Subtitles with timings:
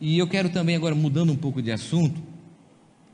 [0.00, 2.20] E eu quero também, agora mudando um pouco de assunto,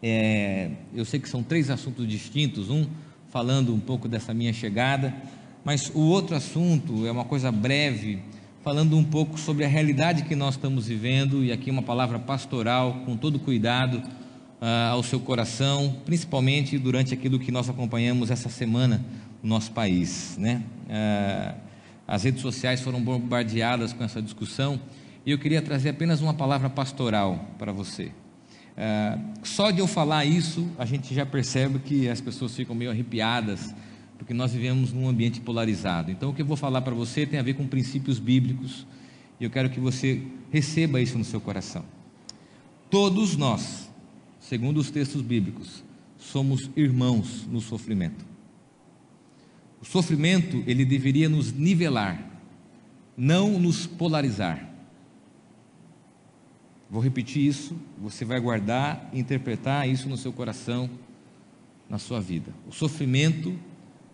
[0.02, 2.86] é, eu sei que são três assuntos distintos, um
[3.30, 5.14] falando um pouco dessa minha chegada,
[5.64, 8.18] mas o outro assunto é uma coisa breve,
[8.62, 13.02] falando um pouco sobre a realidade que nós estamos vivendo, e aqui uma palavra pastoral,
[13.06, 13.96] com todo cuidado
[14.60, 19.02] uh, ao seu coração, principalmente durante aquilo que nós acompanhamos essa semana
[19.42, 20.36] no nosso país.
[20.38, 20.62] Né?
[20.86, 21.60] Uh,
[22.06, 24.78] as redes sociais foram bombardeadas com essa discussão,
[25.26, 28.10] e eu queria trazer apenas uma palavra pastoral para você.
[28.76, 32.90] É, só de eu falar isso, a gente já percebe que as pessoas ficam meio
[32.90, 33.74] arrepiadas,
[34.18, 36.10] porque nós vivemos num ambiente polarizado.
[36.10, 38.86] Então, o que eu vou falar para você tem a ver com princípios bíblicos,
[39.40, 41.84] e eu quero que você receba isso no seu coração.
[42.90, 43.90] Todos nós,
[44.40, 45.82] segundo os textos bíblicos,
[46.18, 48.24] somos irmãos no sofrimento.
[49.80, 52.18] O sofrimento, ele deveria nos nivelar,
[53.16, 54.73] não nos polarizar.
[56.94, 60.88] Vou repetir isso, você vai guardar e interpretar isso no seu coração,
[61.90, 62.54] na sua vida.
[62.68, 63.58] O sofrimento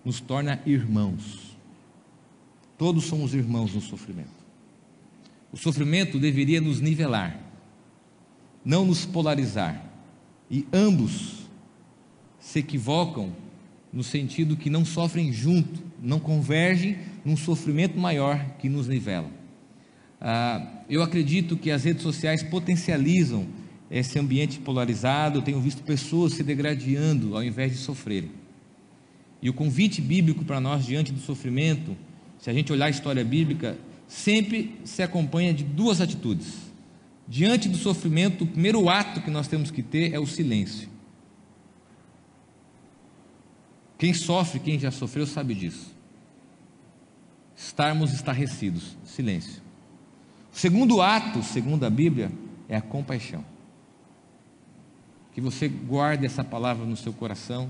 [0.03, 1.59] nos torna irmãos.
[2.78, 4.31] Todos somos irmãos no sofrimento.
[5.53, 7.39] O sofrimento deveria nos nivelar,
[8.64, 9.84] não nos polarizar.
[10.50, 11.50] E ambos
[12.39, 13.37] se equivocam
[13.92, 19.39] no sentido que não sofrem junto, não convergem num sofrimento maior que nos nivela.
[20.20, 23.46] Ah, eu acredito que as redes sociais potencializam
[23.90, 25.38] esse ambiente polarizado.
[25.38, 28.30] Eu tenho visto pessoas se degradando ao invés de sofrerem.
[29.41, 31.96] E o convite bíblico para nós diante do sofrimento,
[32.38, 36.70] se a gente olhar a história bíblica, sempre se acompanha de duas atitudes.
[37.26, 40.88] Diante do sofrimento, o primeiro ato que nós temos que ter é o silêncio.
[43.96, 45.94] Quem sofre, quem já sofreu, sabe disso.
[47.56, 49.69] Estarmos estarrecidos, silêncio.
[50.53, 52.31] O segundo ato, segundo a Bíblia,
[52.69, 53.45] é a compaixão.
[55.33, 57.69] Que você guarde essa palavra no seu coração.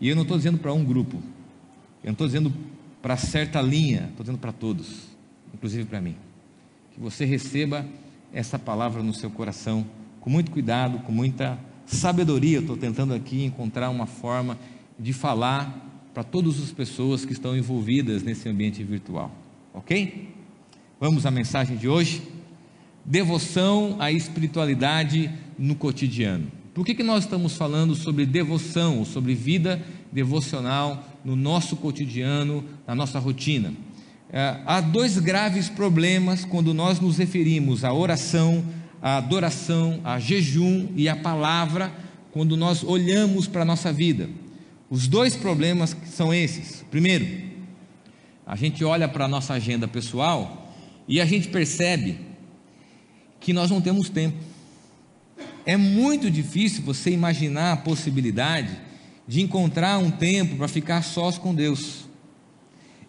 [0.00, 1.16] E eu não estou dizendo para um grupo,
[2.02, 2.52] eu não estou dizendo
[3.00, 5.08] para certa linha, estou dizendo para todos,
[5.54, 6.16] inclusive para mim.
[6.92, 7.86] Que você receba
[8.32, 9.86] essa palavra no seu coração
[10.20, 12.58] com muito cuidado, com muita sabedoria.
[12.58, 14.58] Estou tentando aqui encontrar uma forma
[14.98, 19.30] de falar para todas as pessoas que estão envolvidas nesse ambiente virtual,
[19.72, 20.31] ok?
[21.02, 22.22] Vamos à mensagem de hoje?
[23.04, 26.46] Devoção à espiritualidade no cotidiano.
[26.72, 32.94] Por que, que nós estamos falando sobre devoção, sobre vida devocional no nosso cotidiano, na
[32.94, 33.72] nossa rotina?
[34.32, 38.64] É, há dois graves problemas quando nós nos referimos à oração,
[39.02, 41.92] à adoração, a jejum e à palavra,
[42.30, 44.30] quando nós olhamos para a nossa vida.
[44.88, 46.84] Os dois problemas são esses.
[46.92, 47.26] Primeiro,
[48.46, 50.61] a gente olha para a nossa agenda pessoal
[51.06, 52.18] e a gente percebe
[53.40, 54.36] que nós não temos tempo.
[55.64, 58.70] É muito difícil você imaginar a possibilidade
[59.26, 62.08] de encontrar um tempo para ficar sós com Deus.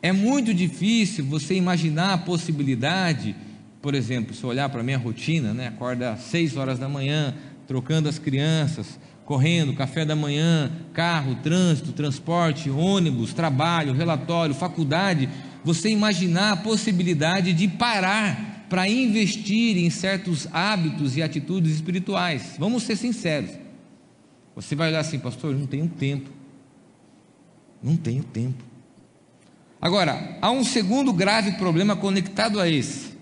[0.01, 3.35] É muito difícil você imaginar a possibilidade,
[3.81, 7.33] por exemplo, se olhar para a minha rotina, né, acorda às 6 horas da manhã,
[7.67, 15.29] trocando as crianças, correndo, café da manhã, carro, trânsito, transporte, ônibus, trabalho, relatório, faculdade,
[15.63, 22.55] você imaginar a possibilidade de parar para investir em certos hábitos e atitudes espirituais.
[22.57, 23.51] Vamos ser sinceros.
[24.55, 26.29] Você vai olhar assim, pastor, eu não tenho tempo.
[27.81, 28.63] Não tenho tempo.
[29.81, 33.13] Agora, há um segundo grave problema conectado a esse.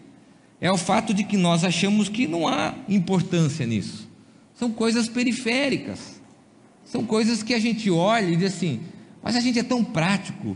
[0.59, 4.07] É o fato de que nós achamos que não há importância nisso.
[4.53, 6.21] São coisas periféricas.
[6.85, 8.81] São coisas que a gente olha e diz assim,
[9.23, 10.55] mas a gente é tão prático.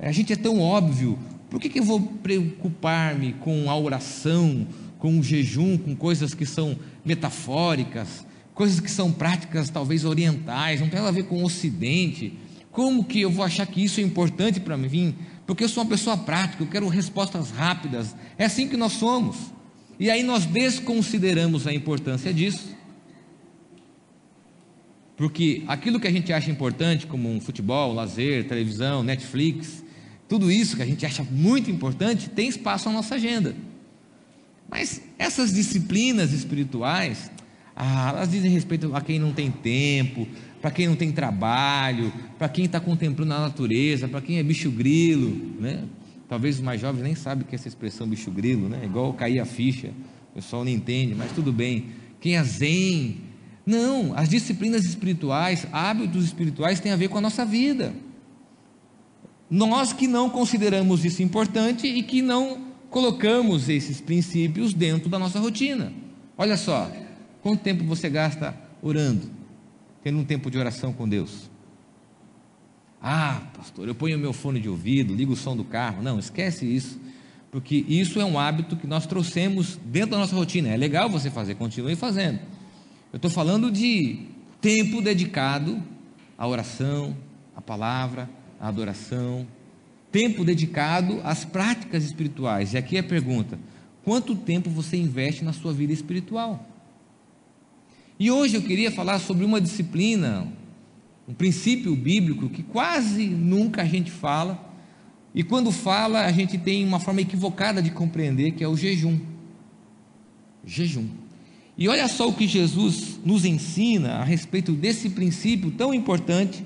[0.00, 1.18] A gente é tão óbvio.
[1.48, 4.66] Por que, que eu vou preocupar-me com a oração,
[4.98, 10.88] com o jejum, com coisas que são metafóricas, coisas que são práticas talvez orientais, não
[10.88, 12.34] tem nada a ver com o Ocidente?
[12.70, 15.14] Como que eu vou achar que isso é importante para mim?
[15.46, 18.14] Porque eu sou uma pessoa prática, eu quero respostas rápidas.
[18.36, 19.36] É assim que nós somos.
[19.98, 22.76] E aí nós desconsideramos a importância disso.
[25.16, 29.82] Porque aquilo que a gente acha importante, como um futebol, lazer, televisão, Netflix,
[30.28, 33.54] tudo isso que a gente acha muito importante tem espaço na nossa agenda.
[34.68, 37.30] Mas essas disciplinas espirituais,
[37.74, 40.26] ah, elas dizem respeito a quem não tem tempo,
[40.60, 44.70] para quem não tem trabalho, para quem está contemplando a natureza, para quem é bicho
[44.70, 45.84] grilo, né?
[46.28, 48.80] Talvez os mais jovens nem sabem que é essa expressão bicho grilo, né?
[48.84, 49.92] Igual cair a ficha,
[50.32, 51.86] o pessoal não entende, mas tudo bem.
[52.20, 53.18] Quem é zen.
[53.64, 57.94] Não, as disciplinas espirituais, hábitos espirituais têm a ver com a nossa vida.
[59.50, 65.38] Nós que não consideramos isso importante e que não colocamos esses princípios dentro da nossa
[65.38, 65.92] rotina.
[66.36, 66.90] Olha só,
[67.46, 69.30] Quanto tempo você gasta orando?
[70.02, 71.48] Tendo um tempo de oração com Deus?
[73.00, 76.02] Ah, pastor, eu ponho o meu fone de ouvido, ligo o som do carro.
[76.02, 77.00] Não, esquece isso,
[77.52, 80.70] porque isso é um hábito que nós trouxemos dentro da nossa rotina.
[80.70, 82.40] É legal você fazer, continue fazendo.
[83.12, 84.26] Eu estou falando de
[84.60, 85.80] tempo dedicado
[86.36, 87.16] à oração,
[87.54, 88.28] à palavra,
[88.60, 89.46] adoração,
[90.10, 92.72] tempo dedicado às práticas espirituais.
[92.72, 93.58] E aqui é a pergunta:
[94.04, 96.66] quanto tempo você investe na sua vida espiritual?
[98.18, 100.46] E hoje eu queria falar sobre uma disciplina,
[101.28, 104.66] um princípio bíblico que quase nunca a gente fala,
[105.34, 109.18] e quando fala, a gente tem uma forma equivocada de compreender, que é o jejum.
[110.64, 111.06] Jejum.
[111.76, 116.64] E olha só o que Jesus nos ensina a respeito desse princípio tão importante,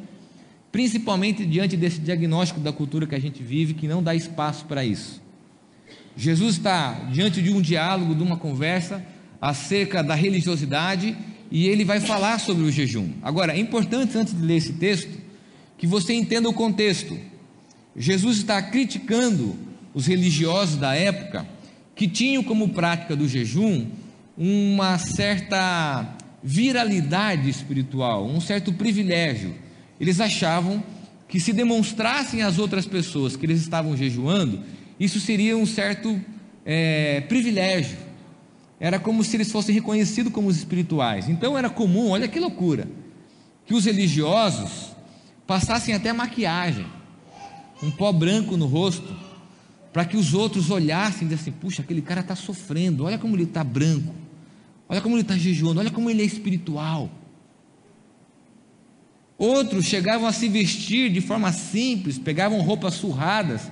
[0.72, 4.84] principalmente diante desse diagnóstico da cultura que a gente vive, que não dá espaço para
[4.84, 5.20] isso.
[6.16, 9.04] Jesus está diante de um diálogo, de uma conversa
[9.40, 11.16] acerca da religiosidade
[11.50, 13.10] e ele vai falar sobre o jejum.
[13.22, 15.18] Agora, é importante, antes de ler esse texto,
[15.76, 17.18] que você entenda o contexto.
[17.96, 19.56] Jesus está criticando
[19.94, 21.46] os religiosos da época
[21.96, 23.86] que tinham como prática do jejum
[24.36, 29.54] uma certa viralidade espiritual, um certo privilégio.
[30.00, 30.82] Eles achavam
[31.28, 34.60] que se demonstrassem às outras pessoas que eles estavam jejuando,
[34.98, 36.20] isso seria um certo
[36.64, 38.10] é, privilégio
[38.80, 41.28] era como se eles fossem reconhecidos como espirituais.
[41.28, 42.88] Então era comum, olha que loucura,
[43.66, 44.96] que os religiosos
[45.46, 46.86] passassem até maquiagem,
[47.82, 49.14] um pó branco no rosto,
[49.92, 53.42] para que os outros olhassem e dissessem: puxa, aquele cara está sofrendo, olha como ele
[53.42, 54.14] está branco,
[54.88, 57.10] olha como ele está jejuando, olha como ele é espiritual.
[59.40, 63.62] Outros chegavam a se vestir de forma simples, pegavam roupas surradas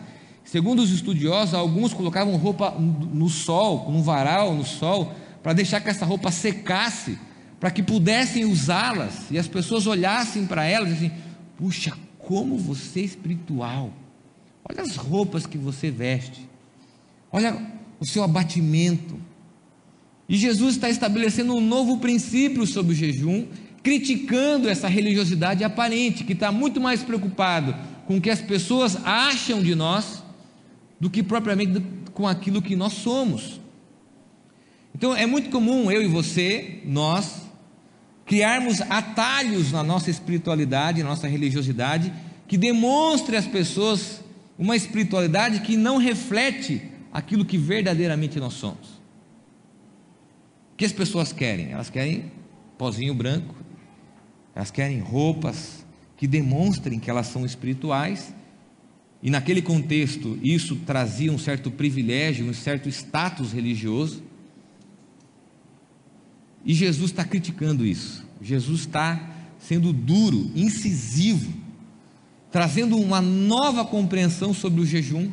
[0.50, 5.90] Segundo os estudiosos, alguns colocavam roupa no sol, num varal no sol, para deixar que
[5.90, 7.18] essa roupa secasse,
[7.60, 11.10] para que pudessem usá-las e as pessoas olhassem para elas e assim:
[11.58, 13.92] puxa, como você é espiritual.
[14.66, 16.48] Olha as roupas que você veste.
[17.30, 17.54] Olha
[18.00, 19.20] o seu abatimento.
[20.26, 23.46] E Jesus está estabelecendo um novo princípio sobre o jejum,
[23.88, 27.74] criticando essa religiosidade aparente, que está muito mais preocupado
[28.06, 30.22] com o que as pessoas acham de nós
[31.00, 31.82] do que propriamente
[32.12, 33.58] com aquilo que nós somos.
[34.94, 37.48] Então é muito comum eu e você, nós,
[38.26, 42.12] criarmos atalhos na nossa espiritualidade, na nossa religiosidade,
[42.46, 44.22] que demonstre às pessoas
[44.58, 48.86] uma espiritualidade que não reflete aquilo que verdadeiramente nós somos.
[50.74, 51.72] O que as pessoas querem?
[51.72, 52.30] Elas querem
[52.76, 53.54] pozinho branco,
[54.58, 58.34] elas querem roupas que demonstrem que elas são espirituais
[59.22, 64.20] e naquele contexto, isso trazia um certo privilégio, um certo status religioso.
[66.66, 68.26] E Jesus está criticando isso.
[68.42, 71.52] Jesus está sendo duro, incisivo,
[72.50, 75.30] trazendo uma nova compreensão sobre o jejum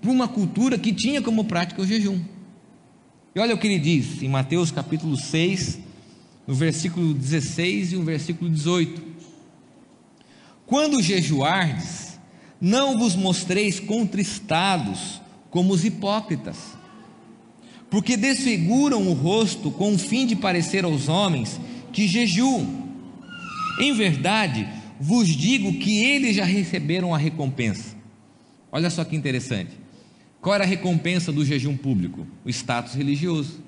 [0.00, 2.20] para uma cultura que tinha como prática o jejum.
[3.34, 5.89] E olha o que ele diz em Mateus capítulo 6,
[6.46, 9.02] no versículo 16 e no versículo 18:
[10.66, 12.18] Quando jejuardes,
[12.60, 15.20] não vos mostreis contristados
[15.50, 16.56] como os hipócritas,
[17.88, 21.60] porque desfiguram o rosto com o fim de parecer aos homens
[21.92, 22.88] que jejuam.
[23.80, 24.68] Em verdade,
[25.00, 27.96] vos digo que eles já receberam a recompensa.
[28.70, 29.70] Olha só que interessante.
[30.40, 32.26] Qual era a recompensa do jejum público?
[32.44, 33.62] O status religioso.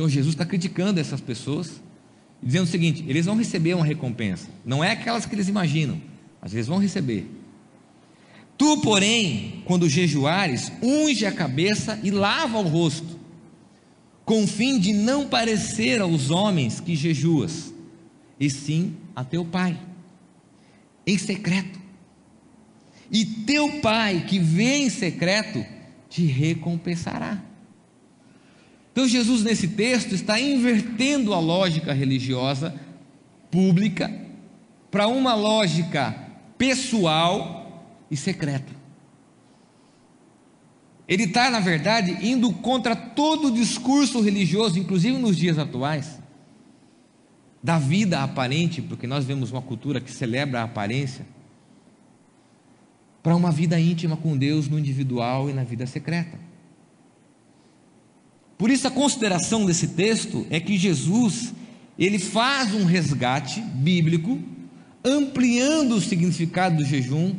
[0.00, 1.72] Então Jesus está criticando essas pessoas,
[2.42, 4.48] dizendo o seguinte: eles vão receber uma recompensa.
[4.64, 6.00] Não é aquelas que eles imaginam,
[6.40, 7.30] mas eles vão receber.
[8.56, 13.20] Tu, porém, quando jejuares, unge a cabeça e lava o rosto,
[14.24, 17.70] com o fim de não parecer aos homens que jejuas,
[18.38, 19.78] e sim a teu pai,
[21.06, 21.78] em secreto.
[23.10, 25.62] E teu pai, que vê em secreto,
[26.08, 27.49] te recompensará.
[28.92, 32.74] Então, Jesus, nesse texto, está invertendo a lógica religiosa
[33.50, 34.10] pública
[34.90, 36.14] para uma lógica
[36.58, 38.74] pessoal e secreto.
[41.06, 46.20] Ele está, na verdade, indo contra todo o discurso religioso, inclusive nos dias atuais,
[47.62, 51.26] da vida aparente, porque nós vemos uma cultura que celebra a aparência,
[53.22, 56.38] para uma vida íntima com Deus no individual e na vida secreta.
[58.60, 61.54] Por isso a consideração desse texto é que Jesus,
[61.98, 64.38] ele faz um resgate bíblico,
[65.02, 67.34] ampliando o significado do jejum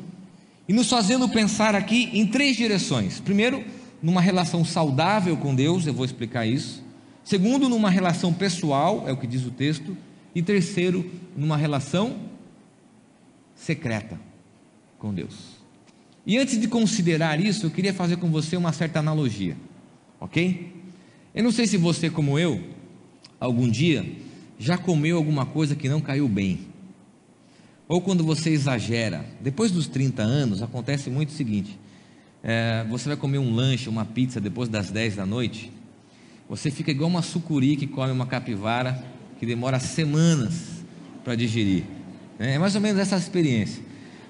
[0.67, 3.19] e nos fazendo pensar aqui em três direções.
[3.19, 3.63] Primeiro,
[4.01, 6.83] numa relação saudável com Deus, eu vou explicar isso.
[7.23, 9.95] Segundo, numa relação pessoal, é o que diz o texto.
[10.33, 12.15] E terceiro, numa relação
[13.53, 14.19] secreta
[14.97, 15.35] com Deus.
[16.25, 19.55] E antes de considerar isso, eu queria fazer com você uma certa analogia,
[20.19, 20.80] ok?
[21.33, 22.61] Eu não sei se você, como eu,
[23.39, 24.05] algum dia
[24.59, 26.59] já comeu alguma coisa que não caiu bem.
[27.87, 29.25] Ou quando você exagera.
[29.41, 31.79] Depois dos 30 anos, acontece muito o seguinte:
[32.43, 35.71] é, você vai comer um lanche, uma pizza depois das 10 da noite,
[36.49, 39.03] você fica igual uma sucuri que come uma capivara
[39.39, 40.83] que demora semanas
[41.23, 41.83] para digerir.
[42.37, 43.81] É mais ou menos essa experiência.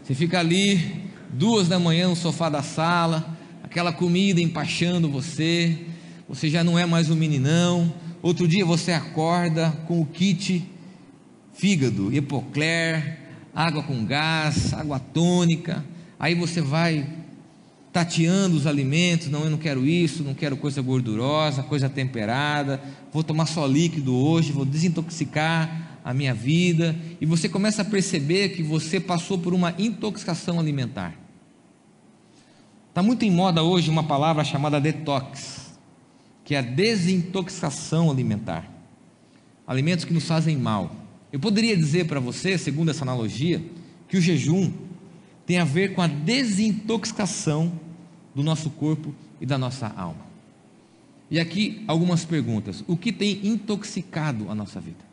[0.03, 1.03] Você fica ali,
[1.33, 5.77] duas da manhã no sofá da sala, aquela comida empachando você,
[6.31, 7.93] você já não é mais um meninão.
[8.21, 10.65] Outro dia você acorda com o kit
[11.53, 13.19] fígado, hipocler,
[13.53, 15.83] água com gás, água tônica.
[16.17, 17.05] Aí você vai
[17.91, 23.25] tateando os alimentos, não, eu não quero isso, não quero coisa gordurosa, coisa temperada, vou
[23.25, 28.63] tomar só líquido hoje, vou desintoxicar a minha vida, e você começa a perceber que
[28.63, 31.13] você passou por uma intoxicação alimentar.
[32.87, 35.60] Está muito em moda hoje uma palavra chamada detox,
[36.51, 38.69] que é a desintoxicação alimentar.
[39.65, 40.93] Alimentos que nos fazem mal.
[41.31, 43.63] Eu poderia dizer para você, segundo essa analogia,
[44.09, 44.69] que o jejum
[45.45, 47.71] tem a ver com a desintoxicação
[48.35, 50.25] do nosso corpo e da nossa alma.
[51.29, 55.05] E aqui algumas perguntas: o que tem intoxicado a nossa vida?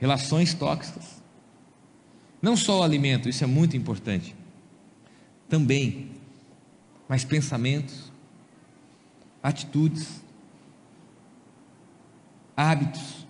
[0.00, 1.22] Relações tóxicas.
[2.42, 4.34] Não só o alimento, isso é muito importante.
[5.48, 6.10] Também,
[7.08, 8.10] mas pensamentos,
[9.42, 10.22] atitudes,
[12.56, 13.26] hábitos,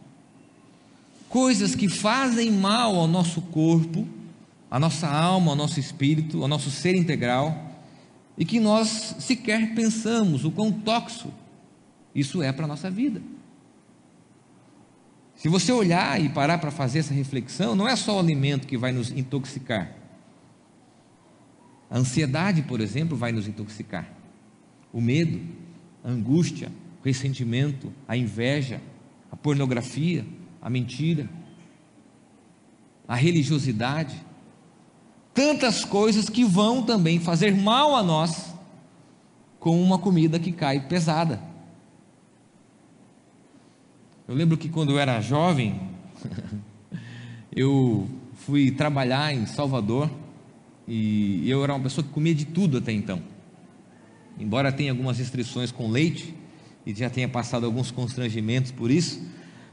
[1.28, 4.06] coisas que fazem mal ao nosso corpo
[4.70, 7.66] a nossa alma, ao nosso espírito, ao nosso ser integral,
[8.36, 11.32] e que nós sequer pensamos o quão tóxico
[12.14, 13.22] isso é para a nossa vida.
[15.34, 18.76] Se você olhar e parar para fazer essa reflexão, não é só o alimento que
[18.76, 19.92] vai nos intoxicar.
[21.90, 24.08] A ansiedade, por exemplo, vai nos intoxicar.
[24.92, 25.40] O medo,
[26.02, 28.80] a angústia, o ressentimento, a inveja,
[29.30, 30.24] a pornografia,
[30.60, 31.28] a mentira,
[33.06, 34.20] a religiosidade,
[35.32, 38.54] tantas coisas que vão também fazer mal a nós
[39.58, 41.40] com uma comida que cai pesada.
[44.26, 45.80] Eu lembro que quando eu era jovem,
[47.54, 50.10] eu fui trabalhar em Salvador
[50.86, 53.22] e eu era uma pessoa que comia de tudo até então.
[54.38, 56.34] Embora tenha algumas restrições com leite
[56.86, 59.20] e já tenha passado alguns constrangimentos por isso,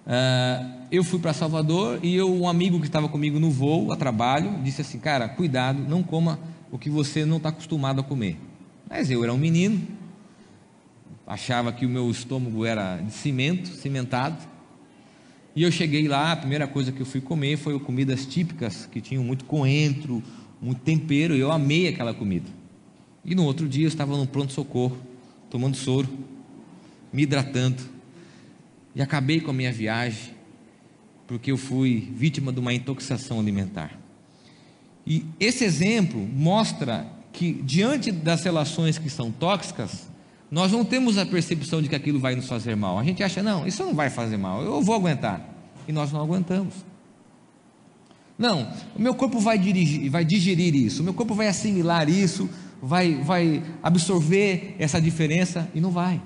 [0.05, 3.95] Uh, eu fui para Salvador e eu, um amigo que estava comigo no voo, a
[3.95, 6.39] trabalho, disse assim: Cara, cuidado, não coma
[6.71, 8.37] o que você não está acostumado a comer.
[8.87, 9.81] Mas eu era um menino,
[11.25, 14.37] achava que o meu estômago era de cimento, cimentado.
[15.55, 19.01] E eu cheguei lá, a primeira coisa que eu fui comer foi comidas típicas que
[19.01, 20.21] tinham muito coentro,
[20.61, 22.49] muito tempero, e eu amei aquela comida.
[23.25, 24.97] E no outro dia eu estava no pronto-socorro,
[25.49, 26.07] tomando soro,
[27.11, 27.81] me hidratando
[28.93, 30.35] e acabei com a minha viagem
[31.27, 33.99] porque eu fui vítima de uma intoxicação alimentar.
[35.07, 40.07] E esse exemplo mostra que diante das relações que são tóxicas,
[40.49, 42.97] nós não temos a percepção de que aquilo vai nos fazer mal.
[42.97, 45.41] A gente acha, não, isso não vai fazer mal, eu vou aguentar.
[45.87, 46.73] E nós não aguentamos.
[48.37, 52.49] Não, o meu corpo vai, dirigir, vai digerir isso, o meu corpo vai assimilar isso,
[52.85, 56.21] vai, vai absorver essa diferença e não vai.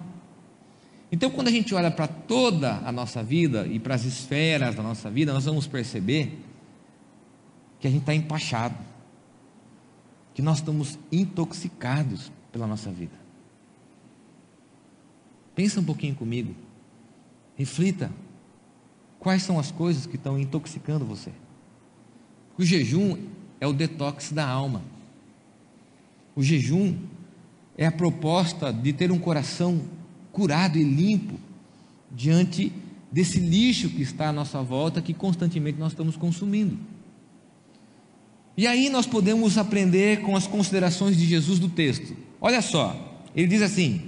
[1.09, 4.83] Então, quando a gente olha para toda a nossa vida e para as esferas da
[4.83, 6.37] nossa vida, nós vamos perceber
[7.79, 8.75] que a gente está empachado,
[10.33, 13.17] que nós estamos intoxicados pela nossa vida.
[15.55, 16.53] Pensa um pouquinho comigo,
[17.55, 18.11] reflita
[19.17, 21.31] quais são as coisas que estão intoxicando você.
[22.57, 23.17] O jejum
[23.61, 24.81] é o detox da alma.
[26.39, 26.95] O jejum
[27.77, 29.81] é a proposta de ter um coração
[30.31, 31.37] curado e limpo
[32.09, 32.71] diante
[33.11, 36.79] desse lixo que está à nossa volta, que constantemente nós estamos consumindo.
[38.55, 42.15] E aí nós podemos aprender com as considerações de Jesus do texto.
[42.39, 44.03] Olha só, ele diz assim: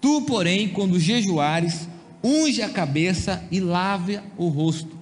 [0.00, 1.86] Tu, porém, quando jejuares,
[2.24, 4.96] unge a cabeça e lave o rosto.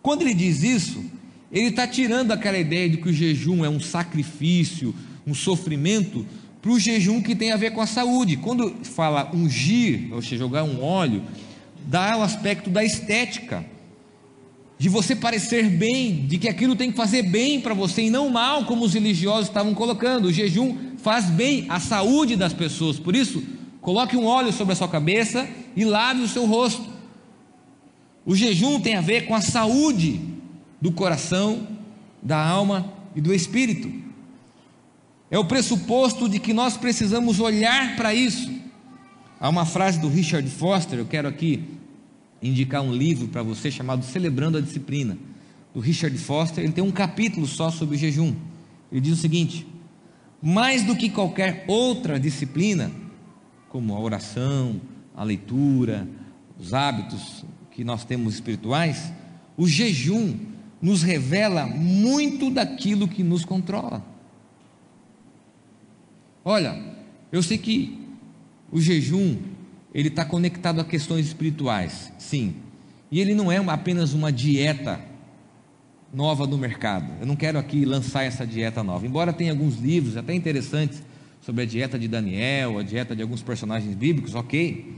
[0.00, 1.04] Quando ele diz isso,
[1.50, 4.94] ele está tirando aquela ideia de que o jejum é um sacrifício,
[5.26, 6.26] um sofrimento,
[6.60, 8.36] para o jejum que tem a ver com a saúde.
[8.36, 11.22] Quando fala ungir, ou seja, jogar um óleo,
[11.86, 13.64] dá o aspecto da estética,
[14.78, 18.28] de você parecer bem, de que aquilo tem que fazer bem para você e não
[18.28, 20.26] mal, como os religiosos estavam colocando.
[20.26, 23.42] O jejum faz bem à saúde das pessoas, por isso,
[23.86, 26.84] Coloque um óleo sobre a sua cabeça e lave o seu rosto.
[28.24, 30.20] O jejum tem a ver com a saúde
[30.86, 31.66] do coração,
[32.22, 33.90] da alma e do espírito.
[35.28, 38.48] É o pressuposto de que nós precisamos olhar para isso.
[39.40, 41.64] Há uma frase do Richard Foster, eu quero aqui
[42.40, 45.18] indicar um livro para você chamado Celebrando a Disciplina,
[45.74, 46.62] do Richard Foster.
[46.62, 48.32] Ele tem um capítulo só sobre o jejum.
[48.92, 49.66] Ele diz o seguinte:
[50.40, 52.92] mais do que qualquer outra disciplina,
[53.68, 54.80] como a oração,
[55.16, 56.06] a leitura,
[56.56, 59.12] os hábitos que nós temos espirituais,
[59.56, 64.04] o jejum nos revela muito daquilo que nos controla.
[66.44, 66.80] Olha,
[67.32, 67.98] eu sei que
[68.70, 69.36] o jejum
[69.92, 72.54] ele está conectado a questões espirituais, sim,
[73.10, 75.00] e ele não é apenas uma dieta
[76.12, 77.10] nova no mercado.
[77.20, 81.02] Eu não quero aqui lançar essa dieta nova, embora tenha alguns livros até interessantes
[81.40, 84.94] sobre a dieta de Daniel, a dieta de alguns personagens bíblicos, ok.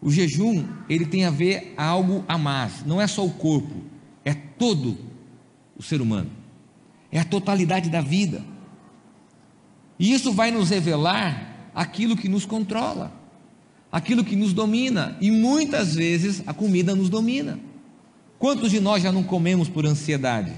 [0.00, 3.82] O jejum, ele tem a ver algo a mais, não é só o corpo,
[4.26, 4.98] é todo
[5.78, 6.30] o ser humano,
[7.12, 8.44] é a totalidade da vida.
[9.98, 13.12] E isso vai nos revelar aquilo que nos controla,
[13.90, 17.60] aquilo que nos domina, e muitas vezes a comida nos domina.
[18.36, 20.52] Quantos de nós já não comemos por ansiedade?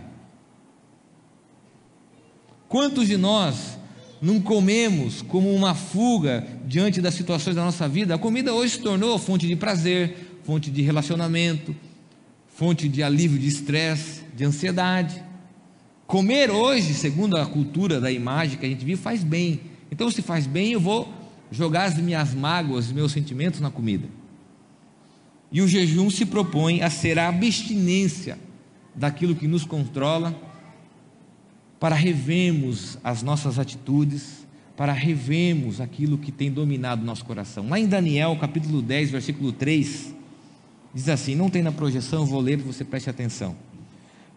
[2.69, 3.79] Quantos de nós
[4.21, 8.17] não comemos como uma fuga diante das situações da nossa vida.
[8.17, 11.75] A comida hoje se tornou fonte de prazer, fonte de relacionamento,
[12.59, 15.23] fonte de alívio de estresse, de ansiedade.
[16.09, 19.61] Comer hoje, segundo a cultura da imagem que a gente vive, faz bem.
[19.93, 21.09] Então, se faz bem, eu vou
[21.53, 24.09] jogar as minhas mágoas, os meus sentimentos na comida.
[25.53, 28.37] E o jejum se propõe a ser a abstinência
[28.93, 30.35] daquilo que nos controla
[31.79, 34.45] para revemos as nossas atitudes,
[34.77, 37.69] para revemos aquilo que tem dominado nosso coração.
[37.69, 40.18] Lá em Daniel, capítulo 10, versículo 3,
[40.95, 43.57] diz assim: não tem na projeção, vou ler você preste atenção.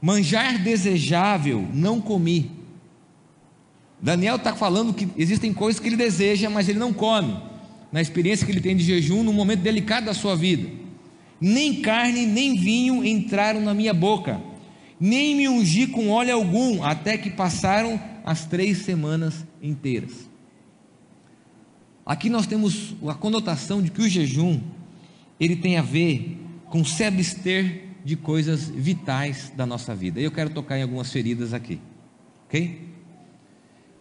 [0.02, 2.52] Manjar desejável não comi.
[4.02, 7.38] Daniel está falando que existem coisas que ele deseja, mas ele não come,
[7.92, 10.68] na experiência que ele tem de jejum, num momento delicado da sua vida.
[11.40, 14.42] Nem carne, nem vinho entraram na minha boca
[15.02, 20.30] nem me ungi com óleo algum, até que passaram as três semanas inteiras.
[22.06, 24.62] Aqui nós temos a conotação de que o jejum
[25.40, 26.38] ele tem a ver
[26.86, 30.20] se abster de coisas vitais da nossa vida.
[30.20, 31.80] Eu quero tocar em algumas feridas aqui,
[32.46, 32.90] ok?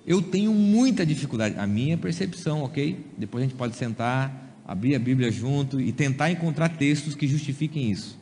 [0.07, 3.05] Eu tenho muita dificuldade, a minha percepção, ok?
[3.19, 7.91] Depois a gente pode sentar, abrir a Bíblia junto e tentar encontrar textos que justifiquem
[7.91, 8.19] isso.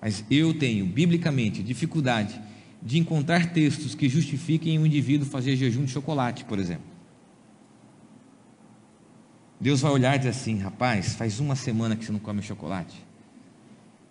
[0.00, 2.40] Mas eu tenho, biblicamente, dificuldade
[2.82, 6.84] de encontrar textos que justifiquem um indivíduo fazer jejum de chocolate, por exemplo.
[9.60, 13.09] Deus vai olhar e dizer assim: rapaz, faz uma semana que você não come chocolate.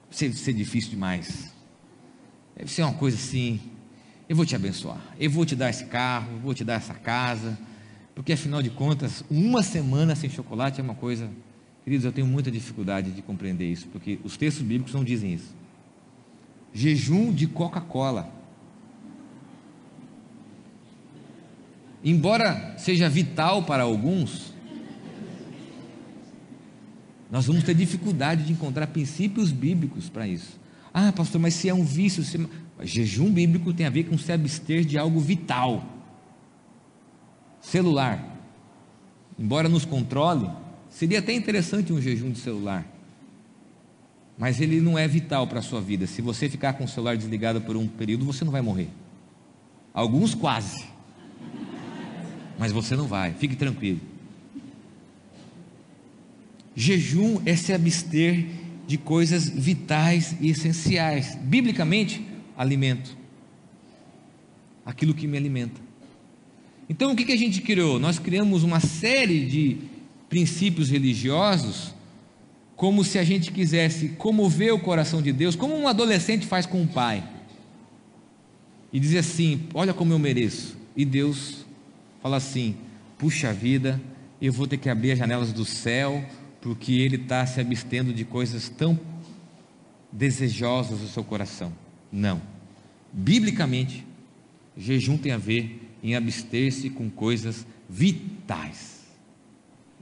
[0.10, 1.54] Deve ser difícil demais.
[2.56, 3.60] Deve ser uma coisa assim.
[4.28, 5.02] Eu vou te abençoar.
[5.19, 7.58] Eu vou te dar esse carro, eu vou te dar essa casa.
[8.15, 11.30] Porque afinal de contas, uma semana sem chocolate é uma coisa.
[11.84, 15.60] Queridos, eu tenho muita dificuldade de compreender isso, porque os textos bíblicos não dizem isso
[16.74, 18.30] jejum de Coca-Cola.
[22.04, 24.48] Embora seja vital para alguns,
[27.30, 30.60] nós vamos ter dificuldade de encontrar princípios bíblicos para isso.
[30.94, 32.48] Ah, pastor, mas se é um vício, se...
[32.82, 35.86] jejum bíblico tem a ver com se abster de algo vital.
[37.62, 38.38] Celular.
[39.38, 40.50] Embora nos controle,
[40.89, 42.86] seria até interessante um jejum de celular
[44.39, 46.08] mas ele não é vital para a sua vida.
[46.08, 48.88] Se você ficar com o celular desligado por um período, você não vai morrer.
[49.94, 50.88] Alguns quase,
[52.58, 54.00] mas você não vai, fique tranquilo.
[56.80, 58.46] Jejum é se abster
[58.88, 61.38] de coisas vitais e essenciais.
[61.42, 62.26] Biblicamente,
[62.58, 63.18] alimento.
[64.86, 65.82] Aquilo que me alimenta.
[66.89, 68.00] Então, o que, que a gente criou?
[68.00, 69.78] Nós criamos uma série de
[70.30, 71.94] princípios religiosos
[72.78, 76.82] como se a gente quisesse comover o coração de Deus, como um adolescente faz com
[76.82, 77.28] um pai,
[78.94, 81.65] e dizer assim: Olha como eu mereço, e Deus
[82.24, 82.78] fala assim:
[83.18, 84.00] Puxa vida,
[84.42, 86.24] eu vou ter que abrir as janelas do céu,
[86.62, 89.00] porque Ele está se abstendo de coisas tão
[90.12, 91.74] desejosas do seu coração.
[92.12, 92.41] Não,
[93.12, 94.06] biblicamente,
[94.76, 99.00] jejum tem a ver em abster-se com coisas vitais.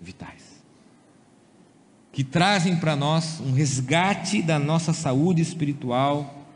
[0.02, 0.48] Vitais
[2.18, 6.50] que trazem para nós um resgate da nossa saúde espiritual,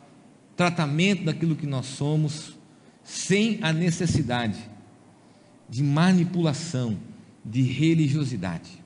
[0.57, 2.57] tratamento daquilo que nós somos,
[3.03, 4.57] sem a necessidade
[5.69, 6.97] de manipulação,
[7.45, 8.80] de religiosidade.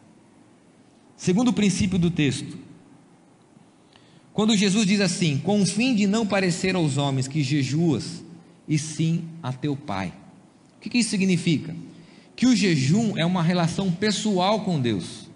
[1.18, 2.58] Segundo princípio do texto,
[4.34, 8.24] quando Jesus diz assim: com o fim de não parecer aos homens que jejuas,
[8.68, 10.14] e sim a teu Pai.
[10.78, 11.76] O que isso significa?
[12.36, 15.30] Que o jejum é uma relação pessoal com Deus.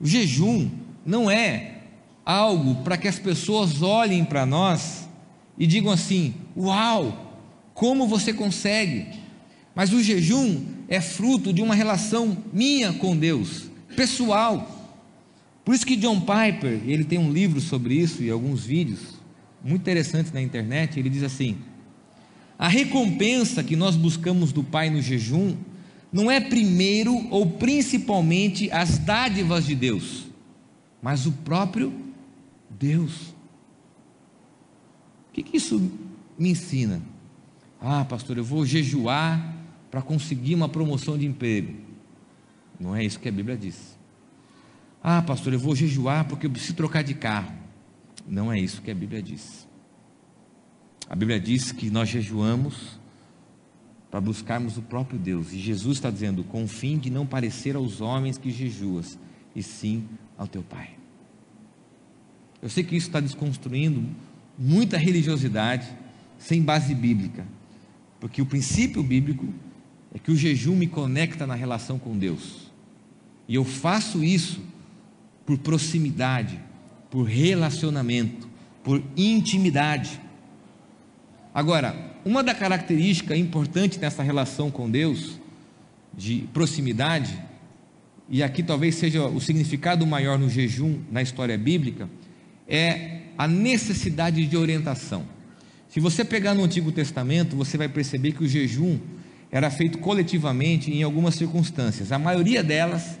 [0.00, 0.68] O jejum
[1.06, 1.82] não é
[2.24, 5.08] algo para que as pessoas olhem para nós
[5.56, 7.38] e digam assim: Uau,
[7.74, 9.06] como você consegue?
[9.74, 14.79] Mas o jejum é fruto de uma relação minha com Deus, pessoal.
[15.70, 19.20] Por isso que John Piper, ele tem um livro sobre isso e alguns vídeos
[19.62, 21.58] muito interessantes na internet, ele diz assim:
[22.58, 25.56] a recompensa que nós buscamos do Pai no jejum
[26.12, 30.26] não é primeiro ou principalmente as dádivas de Deus,
[31.00, 31.94] mas o próprio
[32.68, 33.28] Deus.
[35.28, 35.80] O que, que isso
[36.36, 37.00] me ensina?
[37.80, 39.54] Ah, pastor, eu vou jejuar
[39.88, 41.76] para conseguir uma promoção de emprego.
[42.80, 43.99] Não é isso que a Bíblia diz.
[45.02, 47.52] Ah, pastor, eu vou jejuar porque eu preciso trocar de carro.
[48.26, 49.66] Não é isso que a Bíblia diz.
[51.08, 53.00] A Bíblia diz que nós jejuamos
[54.10, 55.52] para buscarmos o próprio Deus.
[55.52, 59.18] E Jesus está dizendo, com o fim de não parecer aos homens que jejuas,
[59.54, 60.90] e sim ao teu Pai.
[62.62, 64.04] Eu sei que isso está desconstruindo
[64.58, 65.88] muita religiosidade
[66.38, 67.46] sem base bíblica,
[68.18, 69.48] porque o princípio bíblico
[70.14, 72.70] é que o jejum me conecta na relação com Deus,
[73.48, 74.60] e eu faço isso
[75.50, 76.60] por proximidade,
[77.10, 78.48] por relacionamento,
[78.84, 80.20] por intimidade.
[81.52, 85.40] Agora, uma da característica importante nessa relação com Deus,
[86.16, 87.36] de proximidade,
[88.28, 92.08] e aqui talvez seja o significado maior no jejum na história bíblica,
[92.68, 95.24] é a necessidade de orientação.
[95.88, 99.00] Se você pegar no Antigo Testamento, você vai perceber que o jejum
[99.50, 102.12] era feito coletivamente em algumas circunstâncias.
[102.12, 103.18] A maioria delas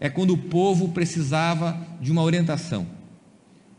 [0.00, 2.86] é quando o povo precisava de uma orientação.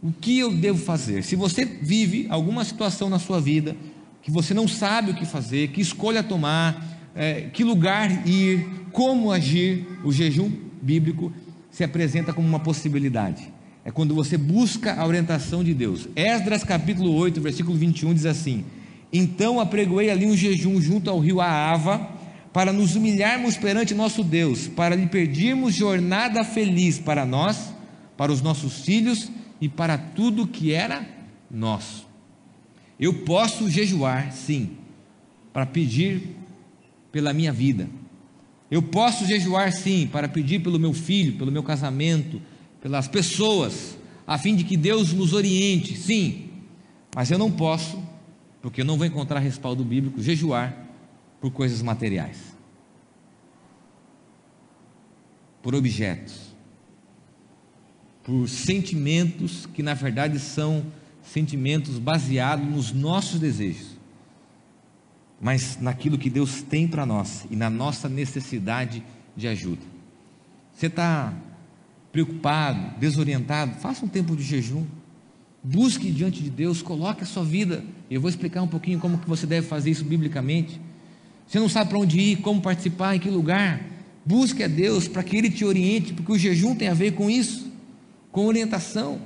[0.01, 1.23] O que eu devo fazer?
[1.23, 3.75] Se você vive alguma situação na sua vida
[4.21, 9.32] que você não sabe o que fazer, que escolha tomar, é, que lugar ir, como
[9.32, 10.51] agir, o jejum
[10.82, 11.32] bíblico
[11.69, 13.51] se apresenta como uma possibilidade.
[13.84, 16.08] É quando você busca a orientação de Deus.
[16.15, 18.65] Esdras capítulo 8, versículo 21 diz assim:
[19.12, 22.18] Então apregoei ali um jejum junto ao rio Aava,
[22.51, 27.73] para nos humilharmos perante nosso Deus, para lhe pedirmos jornada feliz para nós,
[28.17, 29.31] para os nossos filhos
[29.62, 31.07] e para tudo que era
[31.49, 32.07] nosso.
[32.99, 34.71] Eu posso jejuar, sim,
[35.53, 36.35] para pedir
[37.12, 37.88] pela minha vida.
[38.69, 42.41] Eu posso jejuar, sim, para pedir pelo meu filho, pelo meu casamento,
[42.81, 46.49] pelas pessoas, a fim de que Deus nos oriente, sim.
[47.15, 48.01] Mas eu não posso,
[48.62, 50.88] porque eu não vou encontrar respaldo bíblico, jejuar
[51.39, 52.38] por coisas materiais,
[55.62, 56.56] por objetos,
[58.23, 60.86] por sentimentos que na verdade são
[61.23, 63.97] sentimentos baseados nos nossos desejos,
[65.39, 69.04] mas naquilo que Deus tem para nós e na nossa necessidade
[69.36, 69.82] de ajuda.
[70.73, 71.34] Você está
[72.12, 73.75] preocupado, desorientado?
[73.75, 74.86] Faça um tempo de jejum.
[75.63, 77.84] Busque diante de Deus, coloque a sua vida.
[78.10, 80.80] Eu vou explicar um pouquinho como que você deve fazer isso biblicamente.
[81.49, 83.81] Você não sabe para onde ir, como participar, em que lugar.
[84.23, 87.27] Busque a Deus para que Ele te oriente, porque o jejum tem a ver com
[87.27, 87.73] isso,
[88.31, 89.19] com orientação.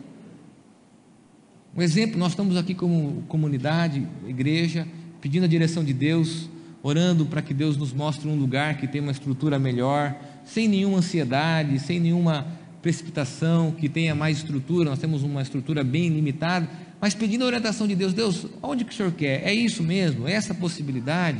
[1.75, 4.87] Um exemplo, nós estamos aqui como comunidade, igreja,
[5.19, 6.49] pedindo a direção de Deus,
[6.81, 10.99] orando para que Deus nos mostre um lugar que tem uma estrutura melhor, sem nenhuma
[10.99, 12.47] ansiedade, sem nenhuma
[12.81, 16.69] precipitação, que tenha mais estrutura, nós temos uma estrutura bem limitada,
[17.01, 19.45] mas pedindo a orientação de Deus, Deus, onde que o Senhor quer?
[19.45, 20.25] É isso mesmo?
[20.25, 21.39] É essa possibilidade?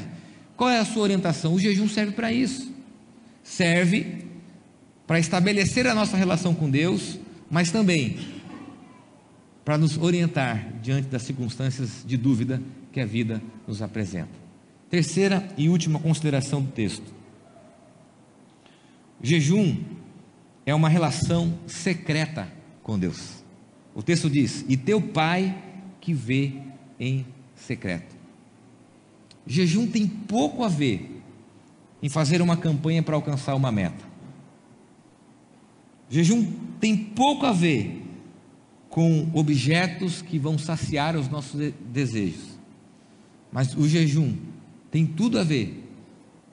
[0.56, 1.54] Qual é a sua orientação?
[1.54, 2.72] O jejum serve para isso.
[3.44, 4.26] Serve
[5.06, 8.18] para estabelecer a nossa relação com Deus, mas também
[9.66, 12.62] para nos orientar diante das circunstâncias de dúvida
[12.92, 14.44] que a vida nos apresenta.
[14.89, 17.13] Terceira e última consideração do texto.
[19.22, 19.78] Jejum
[20.66, 22.48] é uma relação secreta
[22.82, 23.44] com Deus.
[23.96, 25.58] O texto diz: E teu pai
[26.00, 26.54] que vê
[27.00, 28.12] em secreto.
[29.46, 31.22] Jejum tem pouco a ver
[32.02, 34.04] em fazer uma campanha para alcançar uma meta.
[36.10, 36.46] Jejum
[36.80, 38.02] tem pouco a ver
[38.90, 42.60] com objetos que vão saciar os nossos desejos.
[43.52, 44.36] Mas o jejum
[44.92, 45.84] tem tudo a ver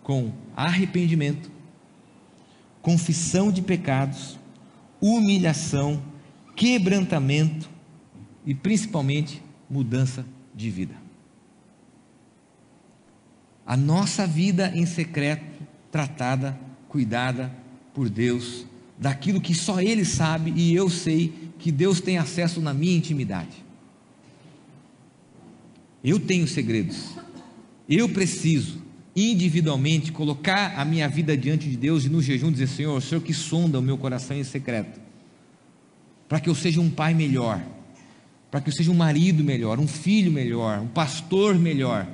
[0.03, 1.51] com arrependimento,
[2.81, 4.39] confissão de pecados,
[5.01, 6.03] humilhação,
[6.57, 7.69] quebrantamento
[8.47, 10.25] e principalmente mudança
[10.55, 11.00] de vida
[13.67, 15.45] a nossa vida em secreto,
[15.91, 17.53] tratada, cuidada
[17.95, 18.67] por Deus
[18.99, 23.65] daquilo que só Ele sabe e eu sei que Deus tem acesso na minha intimidade.
[26.05, 27.17] Eu tenho segredos.
[27.89, 28.81] Eu preciso
[29.15, 33.21] individualmente colocar a minha vida diante de Deus e no jejum dizer: Senhor, o Senhor
[33.21, 35.01] que sonda o meu coração em secreto,
[36.29, 37.61] para que eu seja um pai melhor,
[38.51, 42.07] para que eu seja um marido melhor, um filho melhor, um pastor melhor.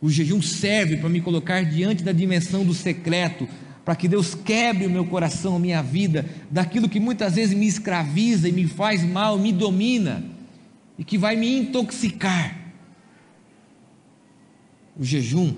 [0.00, 3.46] O jejum serve para me colocar diante da dimensão do secreto,
[3.84, 7.66] para que Deus quebre o meu coração, a minha vida, daquilo que muitas vezes me
[7.66, 10.24] escraviza e me faz mal, me domina
[10.98, 12.58] e que vai me intoxicar.
[14.96, 15.54] O jejum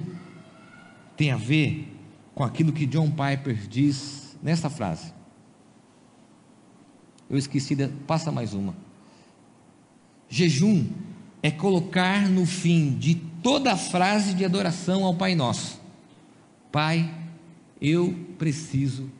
[1.16, 1.88] tem a ver
[2.35, 5.12] com aquilo que John Piper diz nessa frase.
[7.28, 8.74] Eu esqueci, de, passa mais uma.
[10.28, 10.87] Jejum
[11.42, 15.81] é colocar no fim de toda a frase de adoração ao Pai Nosso:
[16.70, 17.12] Pai,
[17.81, 19.11] eu preciso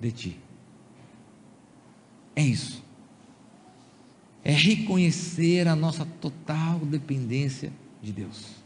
[0.00, 0.36] de Ti.
[2.34, 2.82] É isso.
[4.44, 8.62] É reconhecer a nossa total dependência de Deus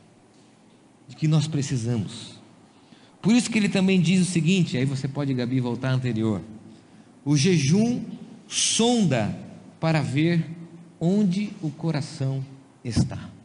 [1.09, 2.35] de que nós precisamos.
[3.21, 6.41] Por isso que ele também diz o seguinte: aí você pode, Gabi, voltar anterior.
[7.25, 8.03] O jejum
[8.47, 9.37] sonda
[9.81, 10.45] para ver
[11.01, 12.45] onde o coração
[12.85, 13.36] está.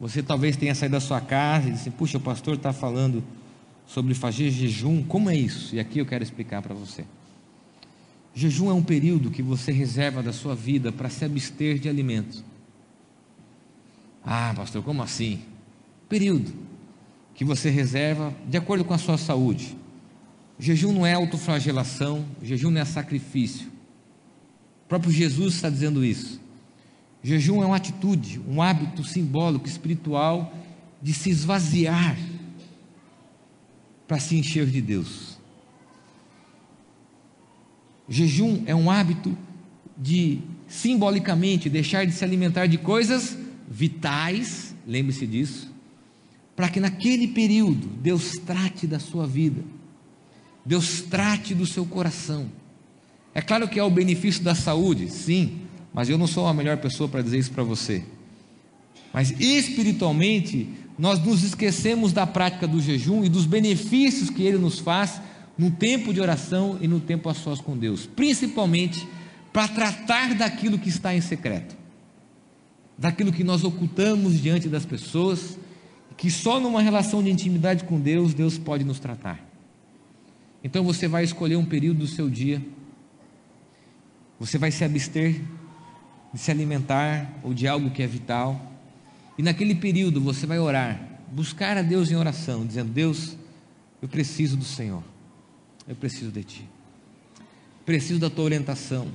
[0.00, 3.22] Você talvez tenha saído da sua casa e disse: Puxa, o pastor está falando
[3.86, 5.02] sobre fazer jejum.
[5.02, 5.76] Como é isso?
[5.76, 7.04] E aqui eu quero explicar para você.
[8.34, 12.42] Jejum é um período que você reserva da sua vida para se abster de alimentos.
[14.24, 15.42] Ah, pastor, como assim?
[16.08, 16.52] Período
[17.34, 19.76] que você reserva de acordo com a sua saúde.
[20.58, 23.66] Jejum não é autoflagelação, jejum não é sacrifício.
[24.84, 26.40] O próprio Jesus está dizendo isso.
[27.22, 30.52] Jejum é uma atitude, um hábito simbólico, espiritual,
[31.02, 32.16] de se esvaziar
[34.08, 35.38] para se encher de Deus.
[38.08, 39.36] Jejum é um hábito
[39.96, 43.36] de simbolicamente deixar de se alimentar de coisas
[43.68, 45.72] vitais, lembre-se disso,
[46.56, 49.62] para que naquele período Deus trate da sua vida,
[50.64, 52.50] Deus trate do seu coração.
[53.32, 55.60] É claro que é o benefício da saúde, sim,
[55.92, 58.04] mas eu não sou a melhor pessoa para dizer isso para você.
[59.12, 64.78] Mas espiritualmente, nós nos esquecemos da prática do jejum e dos benefícios que ele nos
[64.78, 65.20] faz
[65.58, 69.06] no tempo de oração e no tempo a sós com Deus, principalmente
[69.52, 71.80] para tratar daquilo que está em secreto
[73.00, 75.58] daquilo que nós ocultamos diante das pessoas,
[76.18, 79.40] que só numa relação de intimidade com Deus, Deus pode nos tratar.
[80.62, 82.62] Então você vai escolher um período do seu dia,
[84.38, 85.40] você vai se abster
[86.32, 88.60] de se alimentar ou de algo que é vital,
[89.38, 91.00] e naquele período você vai orar,
[91.32, 93.36] buscar a Deus em oração, dizendo: Deus,
[94.00, 95.02] eu preciso do Senhor,
[95.88, 96.68] eu preciso de Ti,
[97.84, 99.08] preciso da Tua orientação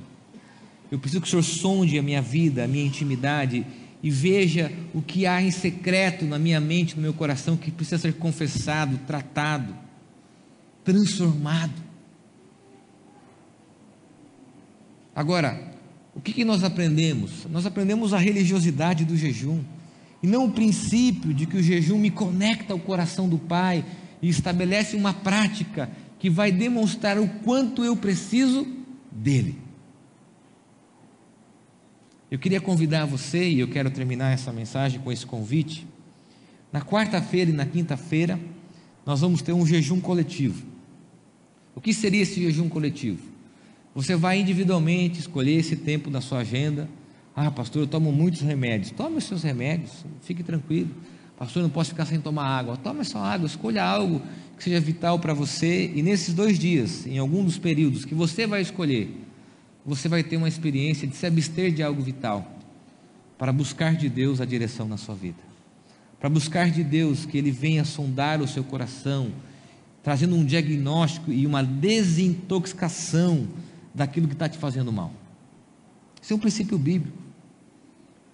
[0.90, 3.66] eu preciso que o Senhor sonde a minha vida, a minha intimidade
[4.02, 7.98] e veja o que há em secreto na minha mente, no meu coração, que precisa
[7.98, 9.74] ser confessado, tratado,
[10.84, 11.74] transformado.
[15.14, 15.65] Agora,
[16.16, 17.46] o que, que nós aprendemos?
[17.50, 19.62] Nós aprendemos a religiosidade do jejum,
[20.22, 23.84] e não o princípio de que o jejum me conecta ao coração do Pai
[24.22, 28.66] e estabelece uma prática que vai demonstrar o quanto eu preciso
[29.12, 29.58] dele.
[32.30, 35.86] Eu queria convidar você, e eu quero terminar essa mensagem com esse convite.
[36.72, 38.40] Na quarta-feira e na quinta-feira,
[39.04, 40.64] nós vamos ter um jejum coletivo.
[41.74, 43.35] O que seria esse jejum coletivo?
[43.96, 46.86] Você vai individualmente escolher esse tempo na sua agenda.
[47.34, 48.90] Ah, pastor, eu tomo muitos remédios.
[48.90, 50.90] Tome os seus remédios, fique tranquilo.
[51.38, 52.76] Pastor, eu não posso ficar sem tomar água.
[52.76, 54.20] Tome só água, escolha algo
[54.54, 55.90] que seja vital para você.
[55.94, 59.18] E nesses dois dias, em algum dos períodos que você vai escolher,
[59.82, 62.46] você vai ter uma experiência de se abster de algo vital,
[63.38, 65.42] para buscar de Deus a direção na sua vida,
[66.20, 69.32] para buscar de Deus que Ele venha sondar o seu coração,
[70.02, 73.48] trazendo um diagnóstico e uma desintoxicação
[73.96, 75.10] daquilo que está te fazendo mal.
[76.20, 77.16] Isso é um princípio bíblico.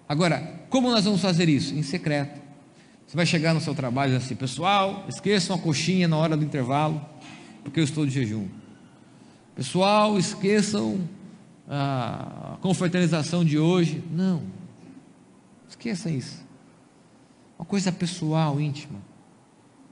[0.09, 1.73] Agora, como nós vamos fazer isso?
[1.75, 2.43] Em secreto.
[3.07, 7.01] Você vai chegar no seu trabalho assim, pessoal, esqueçam a coxinha na hora do intervalo,
[7.63, 8.49] porque eu estou de jejum.
[9.55, 11.09] Pessoal, esqueçam
[11.69, 14.03] a confraternização de hoje.
[14.11, 14.43] Não.
[15.69, 16.43] Esqueça isso.
[17.57, 18.99] Uma coisa pessoal, íntima.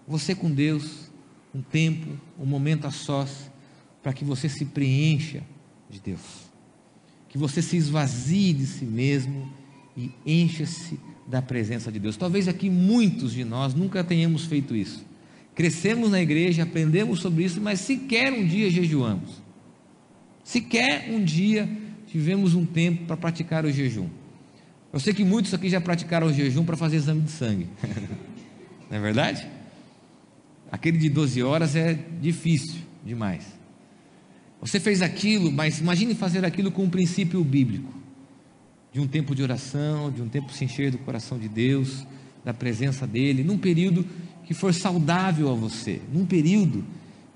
[0.08, 1.10] Você com Deus,
[1.54, 3.50] um tempo, um momento a sós,
[4.02, 5.44] para que você se preencha
[5.90, 6.20] de Deus.
[7.28, 9.50] Que você se esvazie de si mesmo
[9.96, 12.16] e encha-se da presença de Deus.
[12.16, 15.04] Talvez aqui muitos de nós nunca tenhamos feito isso.
[15.54, 19.42] Crescemos na igreja, aprendemos sobre isso, mas sequer um dia jejuamos.
[20.42, 21.68] Sequer um dia
[22.06, 24.08] tivemos um tempo para praticar o jejum.
[24.92, 27.68] Eu sei que muitos aqui já praticaram o jejum para fazer exame de sangue.
[28.90, 29.46] Não é verdade?
[30.72, 33.59] Aquele de 12 horas é difícil demais.
[34.60, 38.00] Você fez aquilo, mas imagine fazer aquilo com um princípio bíblico
[38.92, 42.06] de um tempo de oração, de um tempo se encher do coração de Deus,
[42.44, 44.04] da presença dEle, num período
[44.44, 46.84] que for saudável a você, num período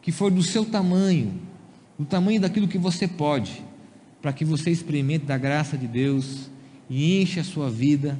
[0.03, 1.41] que for do seu tamanho,
[1.99, 3.63] do tamanho daquilo que você pode,
[4.21, 6.51] para que você experimente da graça de Deus
[6.91, 8.19] e enche a sua vida,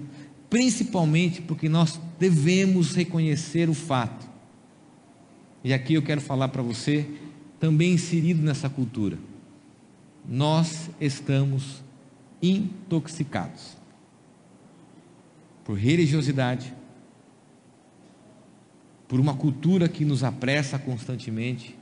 [0.49, 4.27] principalmente porque nós devemos reconhecer o fato.
[5.65, 7.07] E aqui eu quero falar para você,
[7.59, 9.19] também inserido nessa cultura.
[10.29, 11.83] Nós estamos
[12.43, 13.77] intoxicados
[15.65, 16.75] por religiosidade,
[19.09, 21.77] por uma cultura que nos apressa constantemente,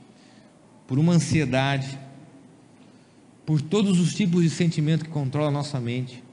[0.87, 1.99] por uma ansiedade,
[3.45, 6.23] por todos os tipos de sentimento que controla a nossa mente,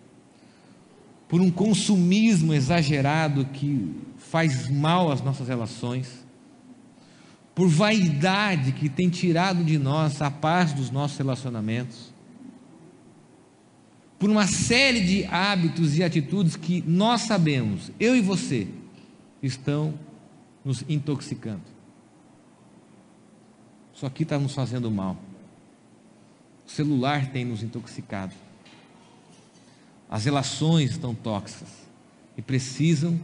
[1.28, 6.24] por um consumismo exagerado que faz mal às nossas relações,
[7.54, 12.12] por vaidade que tem tirado de nós a paz dos nossos relacionamentos,
[14.18, 18.68] por uma série de hábitos e atitudes que nós sabemos, eu e você,
[19.42, 19.94] estão
[20.64, 21.62] nos intoxicando.
[23.94, 25.16] Isso aqui está nos fazendo mal.
[26.66, 28.34] O celular tem nos intoxicado.
[30.08, 31.68] As relações estão tóxicas
[32.36, 33.18] e precisam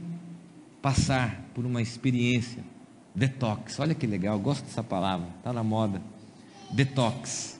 [0.80, 2.64] passar por uma experiência
[3.16, 3.80] detox.
[3.80, 6.02] Olha que legal, gosto dessa palavra, está na moda.
[6.70, 7.58] Detox,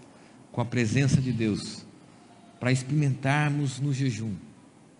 [0.53, 1.85] com a presença de Deus
[2.61, 4.35] para experimentarmos no jejum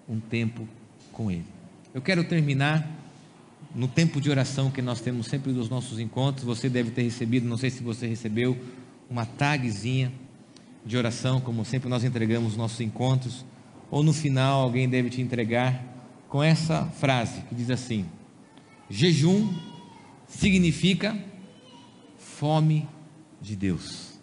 [0.09, 0.67] um tempo
[1.13, 1.45] com Ele.
[1.93, 2.89] Eu quero terminar
[3.75, 6.45] no tempo de oração que nós temos sempre dos nossos encontros.
[6.45, 8.57] Você deve ter recebido, não sei se você recebeu,
[9.11, 10.13] uma tagzinha
[10.85, 13.45] de oração, como sempre nós entregamos nos nossos encontros,
[13.91, 15.83] ou no final alguém deve te entregar
[16.29, 18.07] com essa frase que diz assim:
[18.89, 19.53] jejum
[20.29, 21.17] significa
[22.19, 22.89] fome
[23.41, 24.19] de Deus.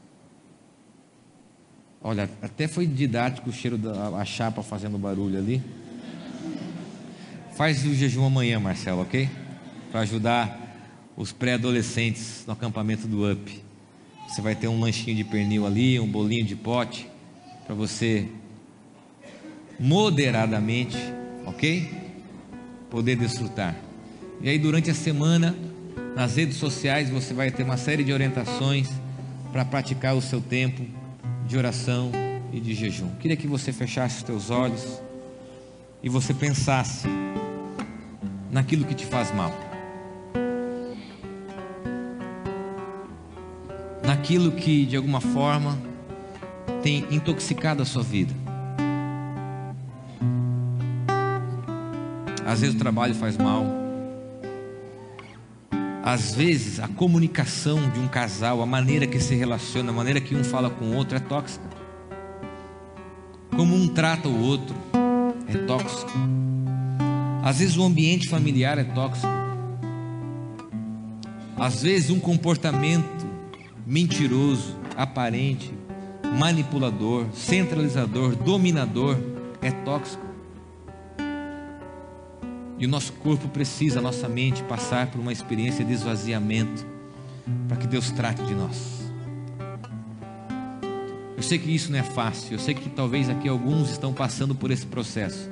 [2.01, 5.63] Olha, até foi didático o cheiro da chapa fazendo barulho ali.
[7.55, 9.29] Faz o jejum amanhã, Marcelo, ok?
[9.91, 10.59] Para ajudar
[11.15, 13.63] os pré-adolescentes no acampamento do UP.
[14.27, 17.07] Você vai ter um lanchinho de pernil ali, um bolinho de pote,
[17.65, 18.27] para você
[19.79, 20.97] moderadamente,
[21.45, 21.89] ok?
[22.89, 23.75] Poder desfrutar.
[24.41, 25.55] E aí, durante a semana,
[26.15, 28.89] nas redes sociais, você vai ter uma série de orientações
[29.51, 30.85] para praticar o seu tempo
[31.47, 32.11] de oração
[32.51, 33.09] e de jejum.
[33.19, 35.01] Queria que você fechasse os teus olhos
[36.01, 37.07] e você pensasse
[38.51, 39.51] naquilo que te faz mal.
[44.05, 45.77] Naquilo que de alguma forma
[46.83, 48.33] tem intoxicado a sua vida.
[52.45, 53.82] Às vezes o trabalho faz mal,
[56.05, 60.35] às vezes, a comunicação de um casal, a maneira que se relaciona, a maneira que
[60.35, 61.63] um fala com o outro é tóxica.
[63.55, 64.75] Como um trata o outro
[65.47, 66.11] é tóxico.
[67.41, 69.31] Às vezes, o ambiente familiar é tóxico.
[71.57, 73.25] Às vezes, um comportamento
[73.87, 75.73] mentiroso, aparente,
[76.37, 79.17] manipulador, centralizador, dominador
[79.61, 80.32] é tóxico.
[82.83, 86.85] E o nosso corpo precisa, a nossa mente, passar por uma experiência de esvaziamento
[87.65, 89.09] para que Deus trate de nós.
[91.37, 94.53] Eu sei que isso não é fácil, eu sei que talvez aqui alguns estão passando
[94.53, 95.49] por esse processo.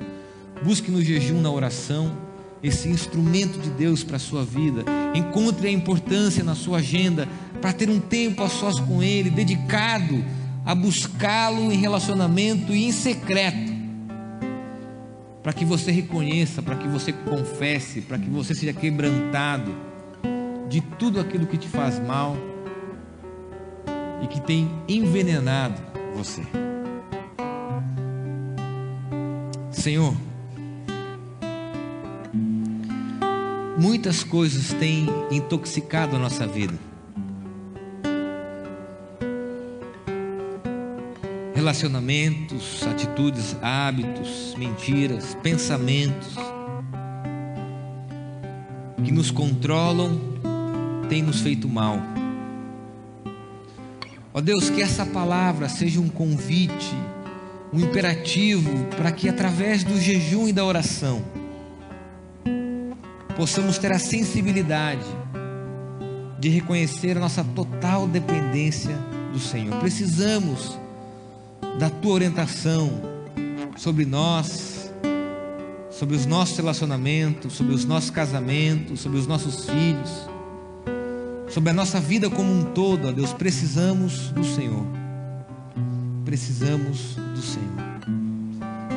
[0.62, 2.14] Busque no jejum, na oração,
[2.62, 4.84] esse instrumento de Deus para a sua vida.
[5.14, 7.26] Encontre a importância na sua agenda
[7.62, 10.22] para ter um tempo a sós com Ele, dedicado
[10.66, 13.71] a buscá-lo em relacionamento e em secreto
[15.42, 19.74] para que você reconheça, para que você confesse, para que você seja quebrantado
[20.68, 22.36] de tudo aquilo que te faz mal
[24.22, 25.80] e que tem envenenado
[26.14, 26.42] você.
[29.70, 30.14] Senhor,
[33.76, 36.91] muitas coisas têm intoxicado a nossa vida
[41.62, 46.34] relacionamentos, atitudes, hábitos, mentiras, pensamentos
[49.04, 50.20] que nos controlam
[51.08, 52.00] têm nos feito mal.
[54.34, 56.96] Ó Deus, que essa palavra seja um convite,
[57.72, 61.22] um imperativo para que através do jejum e da oração
[63.36, 65.06] possamos ter a sensibilidade
[66.40, 68.96] de reconhecer a nossa total dependência
[69.32, 69.78] do Senhor.
[69.78, 70.81] Precisamos
[71.78, 72.90] da tua orientação
[73.76, 74.92] sobre nós,
[75.90, 80.10] sobre os nossos relacionamentos, sobre os nossos casamentos, sobre os nossos filhos,
[81.48, 84.86] sobre a nossa vida como um todo, ó Deus, precisamos do Senhor.
[86.24, 87.92] Precisamos do Senhor.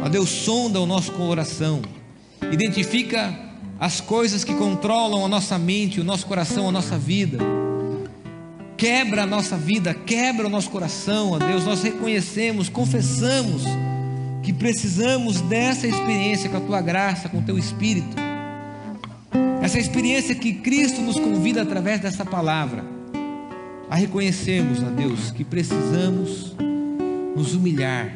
[0.03, 1.81] Ó Deus, sonda o nosso coração,
[2.51, 3.37] identifica
[3.79, 7.39] as coisas que controlam a nossa mente, o nosso coração, a nossa vida.
[8.77, 11.65] Quebra a nossa vida, quebra o nosso coração, ó Deus.
[11.65, 13.63] Nós reconhecemos, confessamos
[14.43, 18.15] que precisamos dessa experiência com a tua graça, com o teu espírito.
[19.61, 22.85] Essa experiência que Cristo nos convida através dessa palavra
[23.89, 26.55] a reconhecermos, ó Deus, que precisamos
[27.35, 28.13] nos humilhar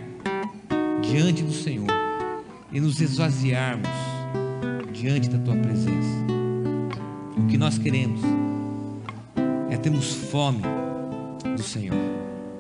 [1.02, 1.88] diante do Senhor
[2.72, 3.90] e nos esvaziarmos
[4.94, 6.26] diante da tua presença.
[7.38, 8.22] O que nós queremos
[9.80, 10.62] termos fome
[11.56, 11.98] do Senhor,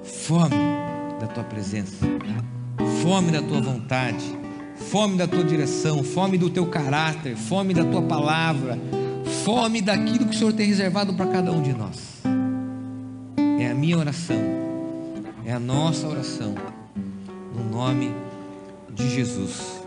[0.03, 0.55] fome
[1.19, 2.05] da tua presença,
[3.03, 4.23] fome da tua vontade,
[4.75, 8.77] fome da tua direção, fome do teu caráter, fome da tua palavra,
[9.43, 12.21] fome daquilo que o Senhor tem reservado para cada um de nós.
[13.59, 14.37] É a minha oração,
[15.45, 16.55] é a nossa oração,
[17.53, 18.13] no nome
[18.93, 19.81] de Jesus.